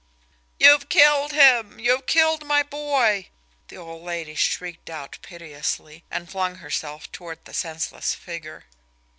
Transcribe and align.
"You've 0.57 0.89
killed 0.89 1.31
him! 1.31 1.79
You've 1.79 2.07
killed 2.07 2.43
my 2.43 2.63
boy!" 2.63 3.29
the 3.67 3.77
old 3.77 4.01
lady 4.01 4.33
shrieked 4.33 4.89
out 4.89 5.19
piteously, 5.21 6.03
and 6.09 6.27
flung 6.27 6.55
herself 6.55 7.11
toward 7.11 7.45
the 7.45 7.53
senseless 7.53 8.15
figure. 8.15 8.63